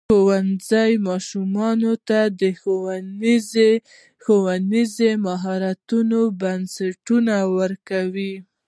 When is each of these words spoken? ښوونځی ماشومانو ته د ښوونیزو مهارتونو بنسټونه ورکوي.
ښوونځی 0.09 0.91
ماشومانو 1.07 1.93
ته 2.07 2.19
د 2.41 2.43
ښوونیزو 4.23 5.09
مهارتونو 5.25 6.19
بنسټونه 6.41 7.35
ورکوي. 7.59 8.33